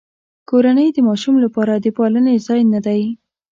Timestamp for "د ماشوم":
0.93-1.35